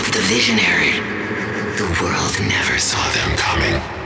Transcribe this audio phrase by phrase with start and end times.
[0.00, 0.92] of the visionary,
[1.76, 3.99] the world never saw them coming.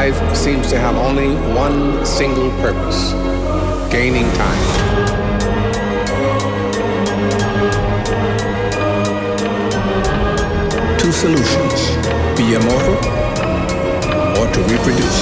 [0.00, 3.12] life seems to have only one single purpose
[3.92, 4.62] gaining time.
[10.98, 11.80] Two solutions
[12.38, 12.96] be immortal
[14.38, 15.20] or to reproduce.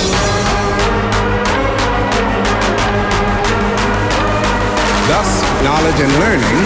[5.10, 5.30] Thus,
[5.66, 6.58] knowledge and learning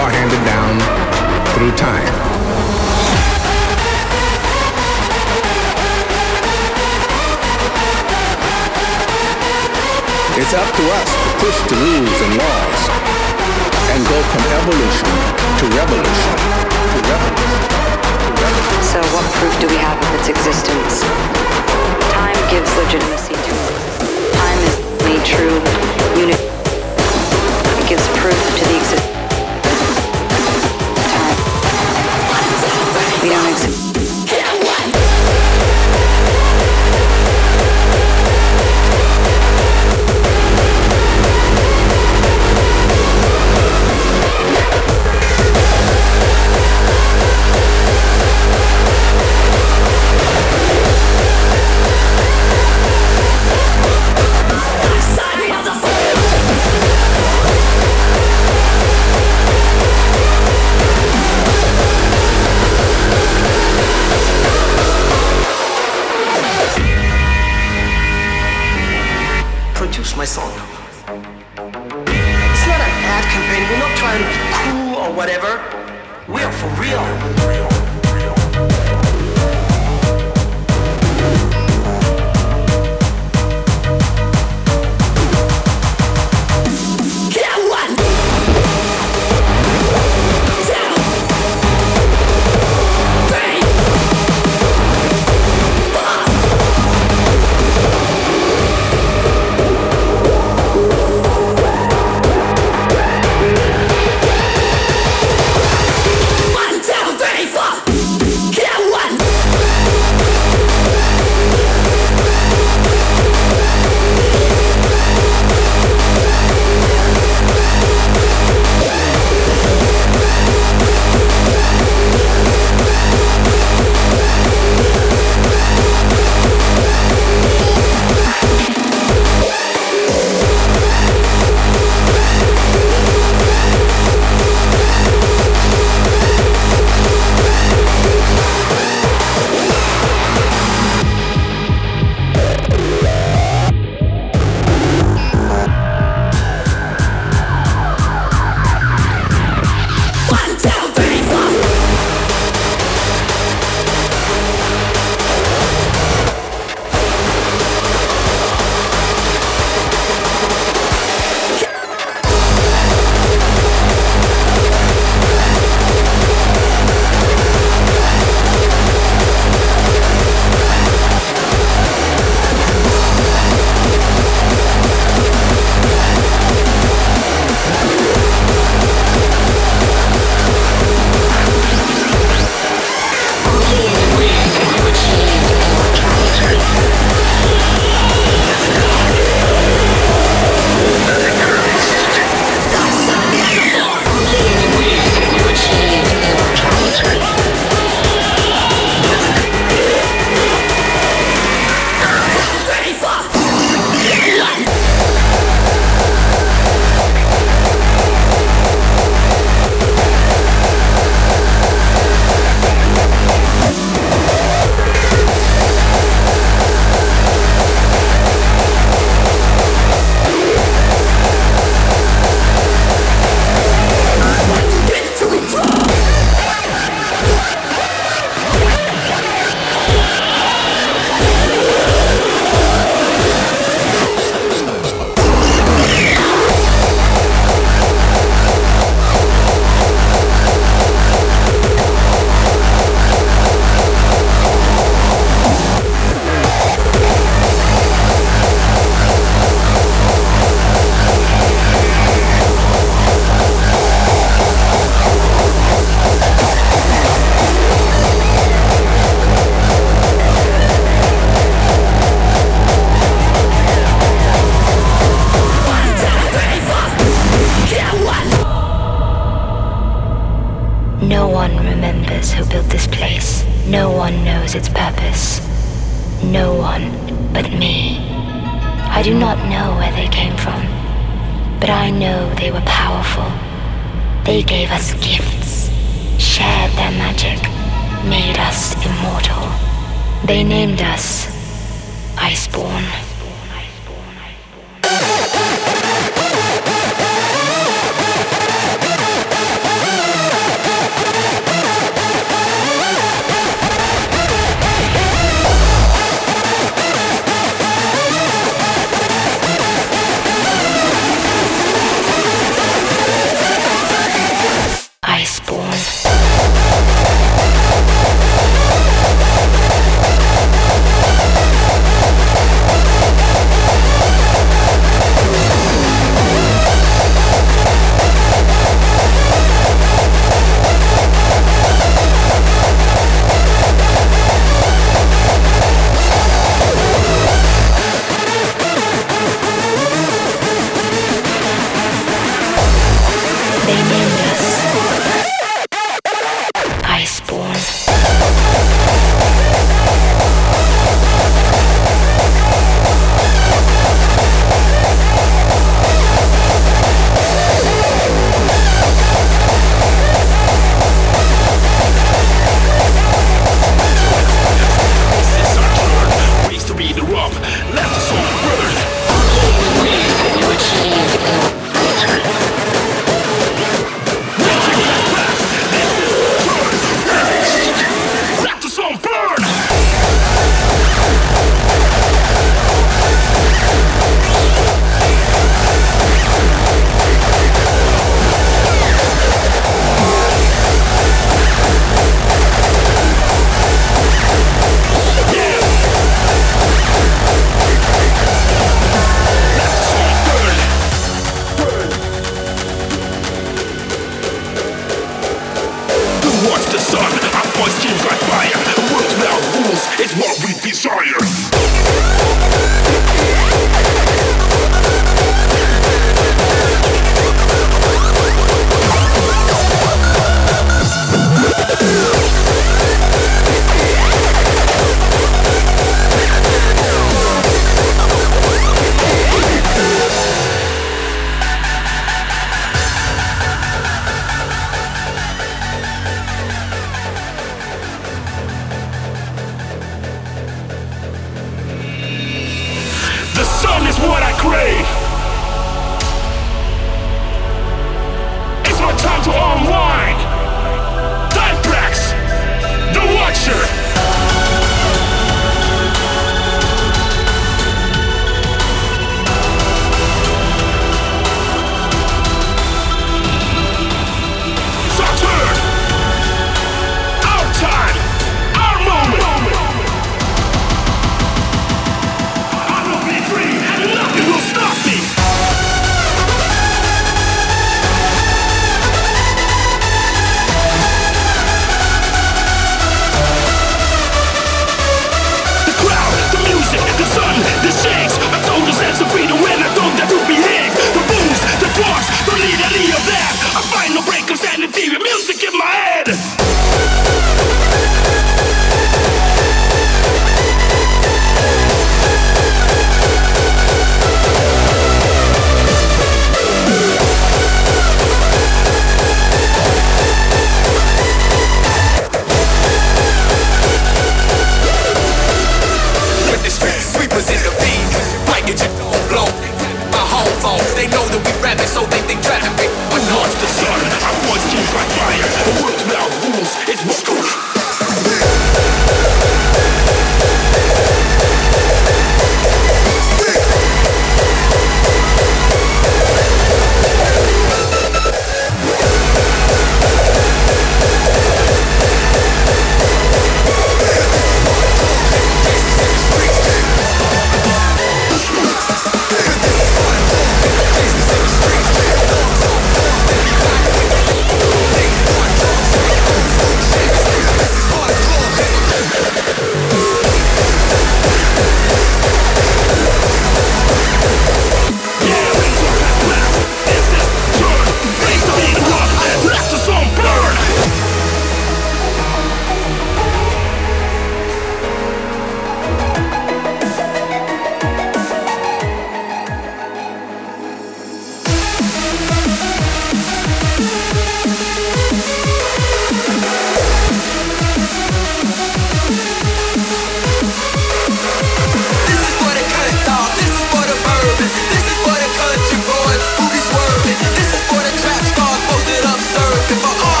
[0.00, 0.74] are handed down
[1.54, 2.25] through time.
[10.38, 12.82] It's up to us to push the rules and laws
[13.88, 15.08] and go from evolution
[15.56, 16.36] to revolution
[16.92, 17.56] to revolution.
[17.56, 18.82] To revolution.
[18.84, 20.85] So what proof do we have of its existence?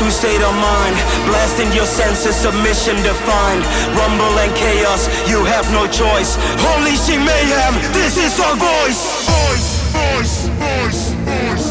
[0.00, 0.96] two state of mind.
[1.28, 3.62] Blasting your senses, submission defined.
[3.92, 6.40] Rumble and chaos, you have no choice.
[6.64, 9.02] Holy she mayhem, this is our voice.
[9.28, 11.68] Voice, voice, voice, voice.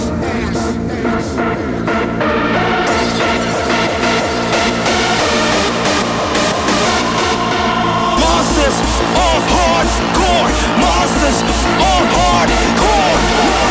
[8.22, 8.78] Masters
[9.28, 10.52] of hardcore,
[10.84, 11.40] masters
[11.82, 13.69] of hardcore.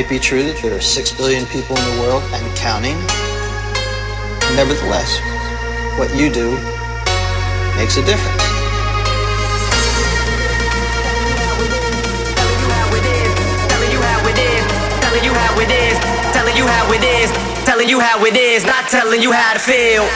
[0.00, 2.96] Might be true that there are 6 billion people in the world and counting.
[4.56, 5.20] Nevertheless,
[6.00, 6.56] what you do
[7.76, 8.40] makes a difference.
[13.68, 14.64] Telling you how it is,
[15.04, 15.96] telling you how it is,
[16.32, 17.28] telling you how it is,
[17.68, 20.08] telling you how it is not telling you how to feel.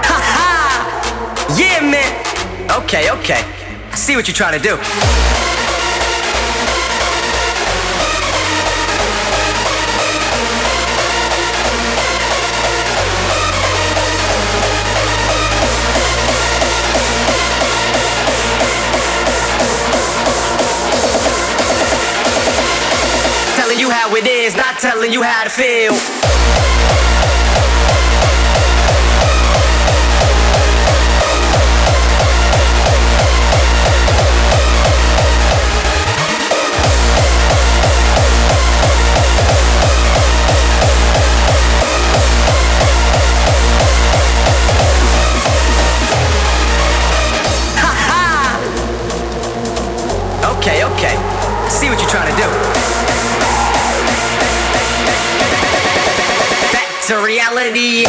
[0.00, 0.56] Ha ha!
[1.60, 2.08] Yeah, man.
[2.72, 3.57] Okay, okay.
[3.98, 4.76] See what you're trying to do.
[23.56, 26.37] Telling you how it is, not telling you how to feel.
[52.08, 52.48] Trying to do.
[56.72, 58.06] Back to reality.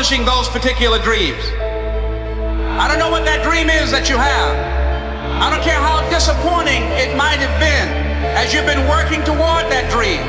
[0.00, 1.44] Accomplishing those particular dreams.
[2.80, 4.56] I don't know what that dream is that you have.
[5.44, 7.84] I don't care how disappointing it might have been
[8.32, 10.24] as you've been working toward that dream.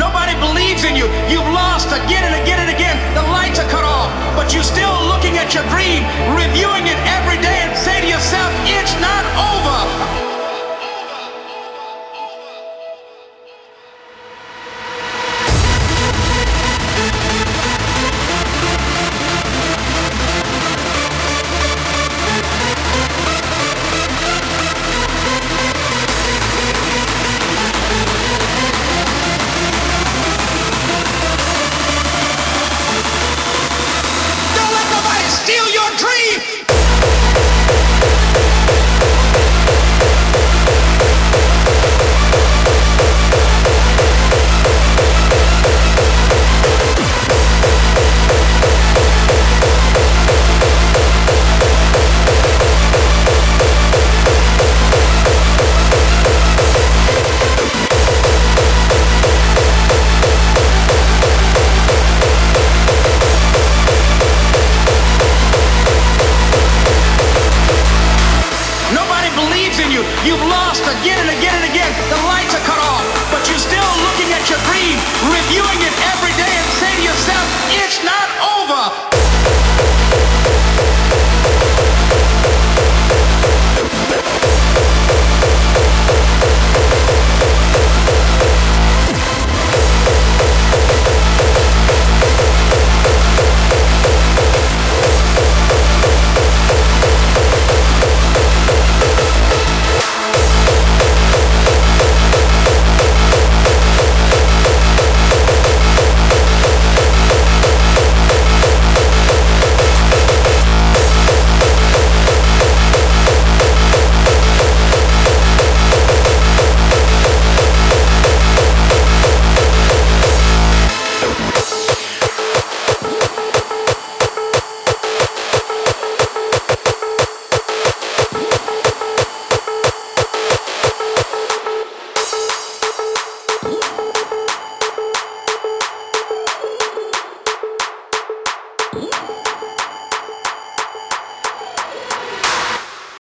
[0.00, 1.12] Nobody believes in you.
[1.28, 2.96] You've lost again and again and again.
[3.12, 7.36] The lights are cut off, but you're still looking at your dream, reviewing it every
[7.44, 10.45] day and say to yourself, it's not over.